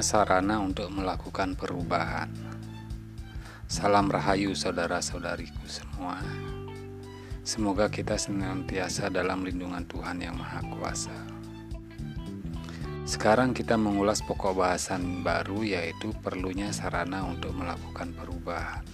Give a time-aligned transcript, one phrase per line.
[0.00, 2.32] sarana untuk melakukan perubahan.
[3.70, 6.18] Salam rahayu saudara-saudariku semua.
[7.46, 11.14] Semoga kita senantiasa dalam lindungan Tuhan yang Maha Kuasa.
[13.06, 18.84] Sekarang kita mengulas pokok bahasan baru yaitu perlunya sarana untuk melakukan perubahan.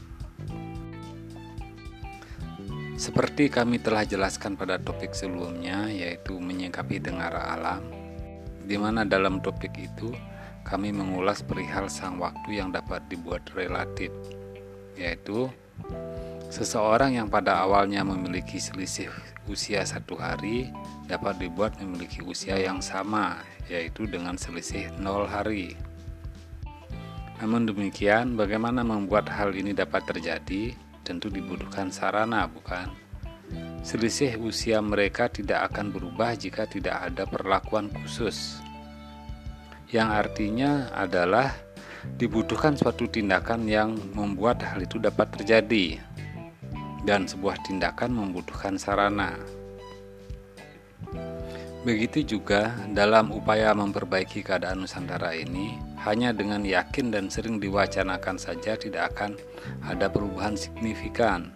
[2.96, 7.84] Seperti kami telah jelaskan pada topik sebelumnya yaitu menyikapi dengar alam,
[8.64, 10.16] di mana dalam topik itu
[10.66, 14.10] kami mengulas perihal sang waktu yang dapat dibuat relatif
[14.98, 15.46] yaitu
[16.50, 19.12] seseorang yang pada awalnya memiliki selisih
[19.46, 20.74] usia satu hari
[21.06, 23.38] dapat dibuat memiliki usia yang sama,
[23.70, 25.78] yaitu dengan selisih nol hari.
[27.38, 30.74] Namun demikian, bagaimana membuat hal ini dapat terjadi?
[31.06, 32.90] Tentu dibutuhkan sarana, bukan?
[33.86, 38.58] Selisih usia mereka tidak akan berubah jika tidak ada perlakuan khusus,
[39.90, 41.54] yang artinya adalah
[42.18, 45.98] dibutuhkan suatu tindakan yang membuat hal itu dapat terjadi,
[47.06, 49.34] dan sebuah tindakan membutuhkan sarana.
[51.86, 58.74] Begitu juga dalam upaya memperbaiki keadaan Nusantara ini, hanya dengan yakin dan sering diwacanakan saja
[58.74, 59.38] tidak akan
[59.86, 61.54] ada perubahan signifikan.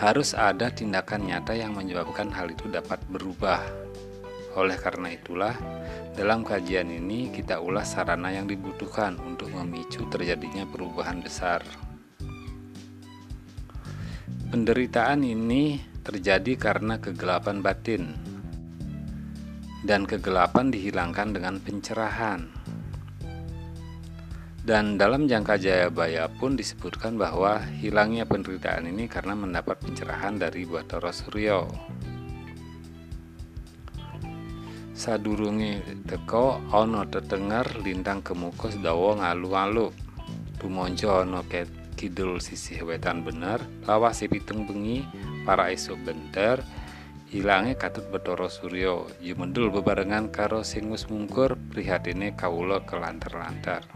[0.00, 3.60] Harus ada tindakan nyata yang menyebabkan hal itu dapat berubah.
[4.52, 5.56] Oleh karena itulah,
[6.12, 11.64] dalam kajian ini kita ulas sarana yang dibutuhkan untuk memicu terjadinya perubahan besar.
[14.52, 18.12] Penderitaan ini terjadi karena kegelapan batin,
[19.80, 22.52] dan kegelapan dihilangkan dengan pencerahan.
[24.62, 31.10] Dan dalam jangka Jayabaya pun disebutkan bahwa hilangnya penderitaan ini karena mendapat pencerahan dari Bathara
[31.10, 31.66] Suryo.
[34.92, 39.88] Sadurunge teko ana tetenger lintang kemukus dawa ngalu-alu.
[40.60, 41.40] Tumonjo ana
[41.96, 45.02] kidul sisih wetan bener lawas pitung bengi
[45.42, 46.60] para esuk benter
[47.32, 49.08] ilange katut Bathara Surya.
[49.24, 53.88] Yumendul bebarengan karo sing wis mungkur prihatine kawula kelantar-lantar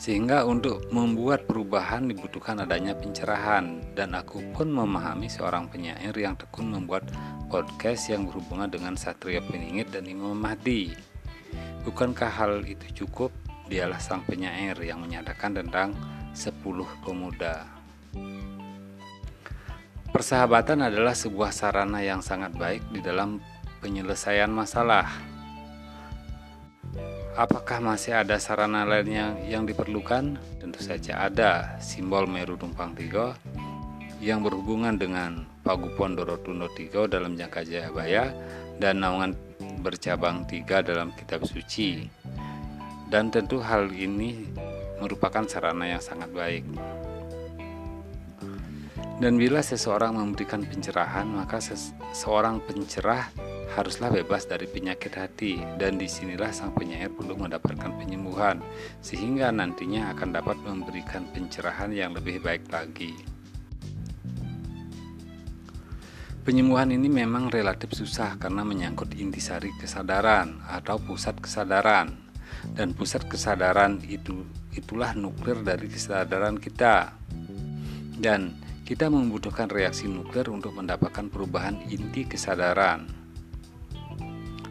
[0.00, 6.72] sehingga untuk membuat perubahan dibutuhkan adanya pencerahan dan aku pun memahami seorang penyair yang tekun
[6.72, 7.04] membuat
[7.52, 10.96] podcast yang berhubungan dengan Satria Peningit dan Imam Mahdi.
[11.84, 13.28] Bukankah hal itu cukup?
[13.68, 15.92] Dialah sang penyair yang menyatakan tentang
[16.32, 16.56] 10
[17.04, 17.68] pemuda.
[20.10, 23.36] Persahabatan adalah sebuah sarana yang sangat baik di dalam
[23.84, 25.06] penyelesaian masalah
[27.38, 30.34] Apakah masih ada sarana lain yang, diperlukan?
[30.58, 33.38] Tentu saja ada simbol Meru Tumpang Tigo
[34.18, 38.34] yang berhubungan dengan Pagupon Dorotundo Tigo dalam Jangka Jayabaya
[38.82, 39.38] dan naungan
[39.78, 42.10] bercabang tiga dalam kitab suci.
[43.06, 44.50] Dan tentu hal ini
[44.98, 46.66] merupakan sarana yang sangat baik.
[49.22, 53.28] Dan bila seseorang memberikan pencerahan, maka seseorang pencerah
[53.74, 58.58] haruslah bebas dari penyakit hati dan di sinilah sang penyair perlu mendapatkan penyembuhan
[58.98, 63.14] sehingga nantinya akan dapat memberikan pencerahan yang lebih baik lagi.
[66.40, 72.10] Penyembuhan ini memang relatif susah karena menyangkut intisari kesadaran atau pusat kesadaran
[72.74, 77.12] dan pusat kesadaran itu itulah nuklir dari kesadaran kita.
[78.20, 78.56] Dan
[78.88, 83.19] kita membutuhkan reaksi nuklir untuk mendapatkan perubahan inti kesadaran.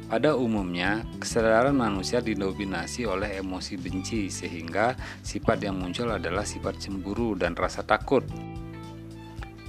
[0.09, 7.37] Pada umumnya, kesadaran manusia didominasi oleh emosi benci, sehingga sifat yang muncul adalah sifat cemburu
[7.37, 8.25] dan rasa takut.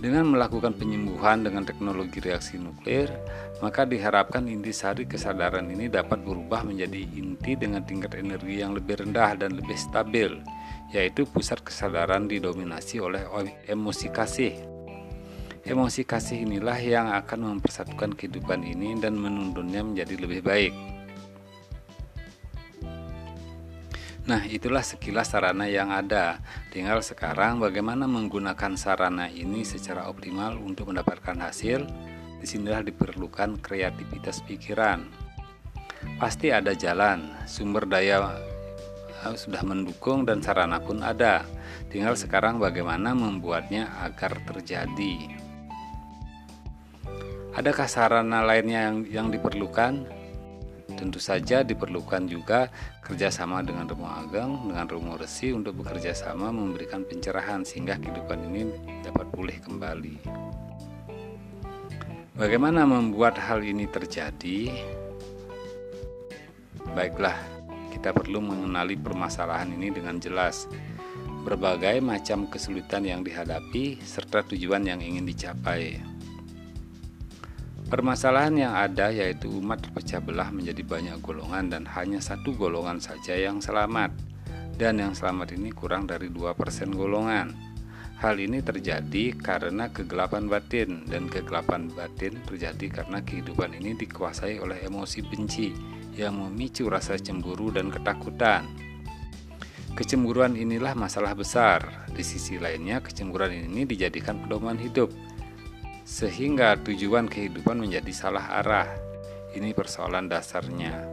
[0.00, 3.12] Dengan melakukan penyembuhan dengan teknologi reaksi nuklir,
[3.60, 9.36] maka diharapkan intisari kesadaran ini dapat berubah menjadi inti dengan tingkat energi yang lebih rendah
[9.36, 10.40] dan lebih stabil,
[10.88, 13.28] yaitu pusat kesadaran didominasi oleh
[13.68, 14.79] emosi kasih.
[15.60, 20.72] Emosi kasih inilah yang akan mempersatukan kehidupan ini dan menundunnya menjadi lebih baik.
[24.24, 26.40] Nah, itulah sekilas sarana yang ada.
[26.72, 31.84] Tinggal sekarang bagaimana menggunakan sarana ini secara optimal untuk mendapatkan hasil.
[32.40, 35.04] Di sinilah diperlukan kreativitas pikiran.
[36.16, 38.32] Pasti ada jalan, sumber daya
[39.28, 41.44] eh, sudah mendukung dan sarana pun ada.
[41.92, 45.49] Tinggal sekarang bagaimana membuatnya agar terjadi.
[47.50, 50.06] Adakah sarana lainnya yang, yang diperlukan?
[50.94, 52.70] Tentu saja diperlukan juga
[53.02, 58.70] kerjasama dengan Romo Ageng, dengan Romo Resi untuk bekerja sama memberikan pencerahan sehingga kehidupan ini
[59.02, 60.16] dapat pulih kembali.
[62.38, 64.70] Bagaimana membuat hal ini terjadi?
[66.94, 67.34] Baiklah,
[67.90, 70.70] kita perlu mengenali permasalahan ini dengan jelas.
[71.42, 76.19] Berbagai macam kesulitan yang dihadapi serta tujuan yang ingin dicapai.
[77.90, 83.34] Permasalahan yang ada yaitu umat terpecah belah menjadi banyak golongan dan hanya satu golongan saja
[83.34, 84.14] yang selamat.
[84.78, 86.54] Dan yang selamat ini kurang dari 2%
[86.94, 87.50] golongan.
[88.22, 94.78] Hal ini terjadi karena kegelapan batin dan kegelapan batin terjadi karena kehidupan ini dikuasai oleh
[94.86, 95.74] emosi benci
[96.14, 98.70] yang memicu rasa cemburu dan ketakutan.
[99.98, 102.06] Kecemburuan inilah masalah besar.
[102.14, 105.10] Di sisi lainnya, kecemburuan ini dijadikan pedoman hidup
[106.10, 108.90] sehingga tujuan kehidupan menjadi salah arah.
[109.54, 111.06] Ini persoalan dasarnya.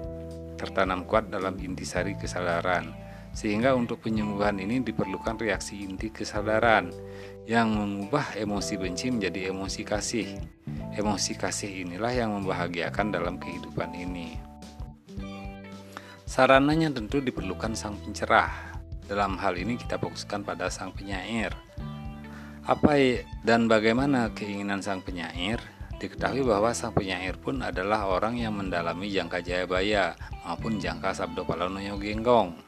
[0.58, 6.90] Tertanam kuat dalam intisari kesadaran sehingga untuk penyembuhan ini diperlukan reaksi inti kesadaran
[7.46, 10.42] yang mengubah emosi benci menjadi emosi kasih.
[10.98, 14.42] Emosi kasih inilah yang membahagiakan dalam kehidupan ini.
[16.26, 18.82] Sarananya tentu diperlukan sang pencerah.
[19.06, 21.54] Dalam hal ini kita fokuskan pada sang penyair.
[22.68, 23.00] Apa
[23.48, 25.64] dan bagaimana keinginan sang penyair?
[26.04, 31.96] Diketahui bahwa sang penyair pun adalah orang yang mendalami jangka Jayabaya maupun jangka Sabdo Palonoyo
[31.96, 32.60] Genggong.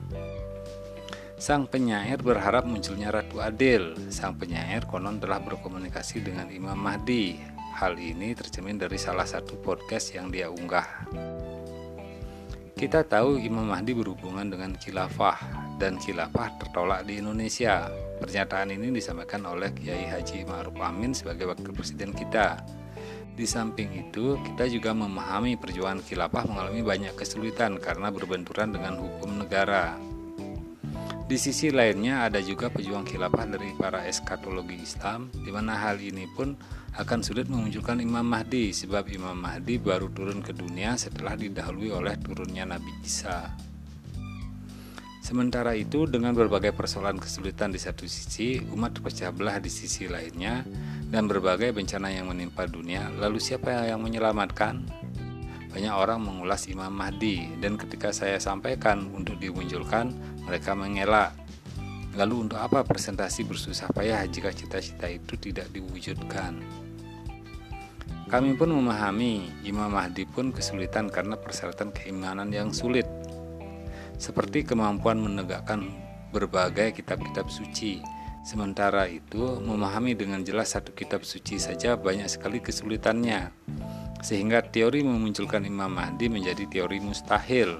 [1.35, 3.99] Sang penyair berharap munculnya Ratu Adil.
[4.07, 7.35] Sang penyair konon telah berkomunikasi dengan Imam Mahdi.
[7.75, 10.87] Hal ini tercermin dari salah satu podcast yang dia unggah.
[12.71, 17.87] Kita tahu Imam Mahdi berhubungan dengan khilafah dan khilafah tertolak di Indonesia.
[18.19, 22.59] Pernyataan ini disampaikan oleh Kiai Haji Ma'ruf Amin sebagai wakil presiden kita.
[23.39, 29.39] Di samping itu, kita juga memahami perjuangan khilafah mengalami banyak kesulitan karena berbenturan dengan hukum
[29.39, 29.95] negara.
[31.29, 36.25] Di sisi lainnya ada juga pejuang khilafah dari para eskatologi Islam di mana hal ini
[36.35, 36.57] pun
[36.97, 42.17] akan sulit memunculkan Imam Mahdi sebab Imam Mahdi baru turun ke dunia setelah didahului oleh
[42.17, 43.68] turunnya Nabi Isa.
[45.29, 50.65] Sementara itu dengan berbagai persoalan kesulitan di satu sisi, umat terpecah belah di sisi lainnya
[51.05, 54.89] dan berbagai bencana yang menimpa dunia, lalu siapa yang menyelamatkan?
[55.69, 60.17] Banyak orang mengulas Imam Mahdi dan ketika saya sampaikan untuk dimunculkan
[60.49, 61.37] mereka mengelak.
[62.17, 66.57] Lalu untuk apa presentasi bersusah payah jika cita-cita itu tidak diwujudkan?
[68.33, 73.18] Kami pun memahami Imam Mahdi pun kesulitan karena persyaratan keimanan yang sulit.
[74.19, 75.95] Seperti kemampuan menegakkan
[76.35, 78.03] berbagai kitab-kitab suci.
[78.43, 83.55] Sementara itu, memahami dengan jelas satu kitab suci saja banyak sekali kesulitannya.
[84.19, 87.79] Sehingga teori memunculkan Imam Mahdi menjadi teori mustahil.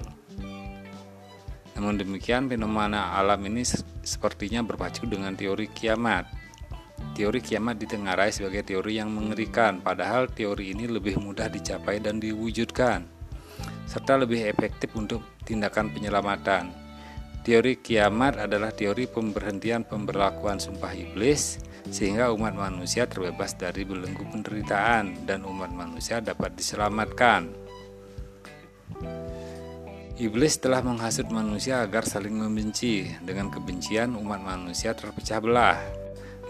[1.76, 3.68] Namun demikian, fenomena alam ini
[4.04, 6.28] sepertinya berpacu dengan teori kiamat.
[7.16, 13.08] Teori kiamat ditengarai sebagai teori yang mengerikan, padahal teori ini lebih mudah dicapai dan diwujudkan,
[13.90, 16.70] serta lebih efektif untuk tindakan penyelamatan.
[17.42, 21.58] Teori kiamat adalah teori pemberhentian pemberlakuan sumpah iblis,
[21.90, 27.50] sehingga umat manusia terbebas dari belenggu penderitaan dan umat manusia dapat diselamatkan.
[30.20, 33.08] Iblis telah menghasut manusia agar saling membenci.
[33.24, 35.80] Dengan kebencian, umat manusia terpecah belah.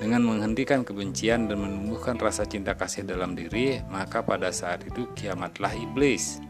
[0.02, 5.70] Dengan menghentikan kebencian dan menumbuhkan rasa cinta kasih dalam diri, maka pada saat itu kiamatlah
[5.78, 6.42] iblis.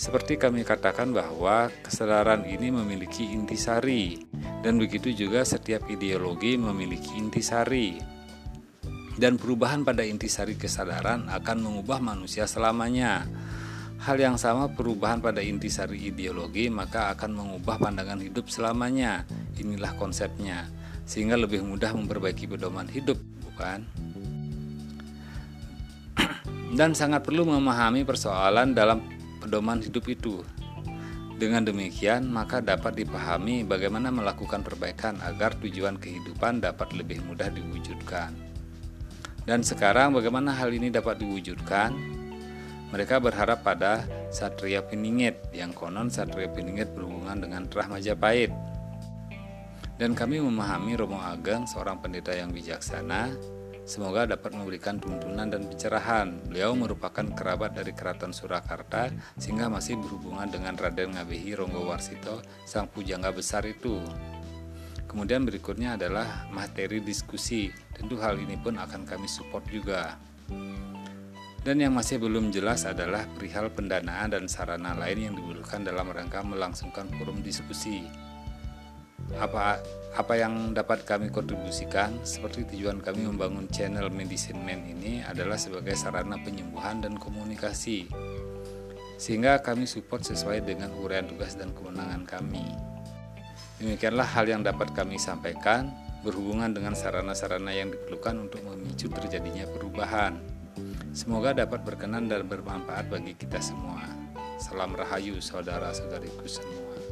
[0.00, 4.24] Seperti kami katakan bahwa kesadaran ini memiliki intisari,
[4.64, 8.00] dan begitu juga setiap ideologi memiliki intisari.
[9.20, 13.28] Dan perubahan pada intisari kesadaran akan mengubah manusia selamanya
[14.00, 19.28] Hal yang sama perubahan pada intisari ideologi maka akan mengubah pandangan hidup selamanya.
[19.60, 20.72] Inilah konsepnya.
[21.04, 23.84] Sehingga lebih mudah memperbaiki pedoman hidup, bukan?
[26.80, 30.44] Dan sangat perlu memahami persoalan dalam pedoman hidup itu.
[31.40, 38.36] Dengan demikian, maka dapat dipahami bagaimana melakukan perbaikan agar tujuan kehidupan dapat lebih mudah diwujudkan.
[39.48, 41.96] Dan sekarang bagaimana hal ini dapat diwujudkan?
[42.92, 48.52] Mereka berharap pada Satria Piningit yang konon Satria Piningit berhubungan dengan Terah Majapahit.
[49.96, 53.32] Dan kami memahami Romo Ageng seorang pendeta yang bijaksana
[53.88, 56.38] Semoga dapat memberikan tuntunan dan pencerahan.
[56.46, 59.10] Beliau merupakan kerabat dari Keraton Surakarta
[59.40, 63.98] sehingga masih berhubungan dengan Raden Ngabehi Ronggo Warsito, sang pujangga besar itu.
[65.10, 67.66] Kemudian berikutnya adalah materi diskusi.
[67.90, 70.14] Tentu hal ini pun akan kami support juga.
[71.60, 76.40] Dan yang masih belum jelas adalah perihal pendanaan dan sarana lain yang dibutuhkan dalam rangka
[76.40, 78.08] melangsungkan forum diskusi.
[79.38, 79.78] Apa
[80.10, 85.94] apa yang dapat kami kontribusikan seperti tujuan kami membangun channel Medicine Man ini adalah sebagai
[85.94, 88.10] sarana penyembuhan dan komunikasi.
[89.20, 92.64] sehingga kami support sesuai dengan uraian tugas dan kewenangan kami.
[93.76, 95.92] Demikianlah hal yang dapat kami sampaikan
[96.24, 100.40] berhubungan dengan sarana-sarana yang diperlukan untuk memicu terjadinya perubahan.
[101.12, 104.04] Semoga dapat berkenan dan bermanfaat bagi kita semua.
[104.56, 107.09] Salam Rahayu saudara-saudariku semua.